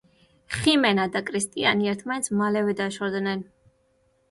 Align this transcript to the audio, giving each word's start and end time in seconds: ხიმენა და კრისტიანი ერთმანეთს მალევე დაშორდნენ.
ხიმენა 0.53 1.05
და 1.17 1.21
კრისტიანი 1.27 1.91
ერთმანეთს 1.93 2.33
მალევე 2.41 2.77
დაშორდნენ. 2.83 3.47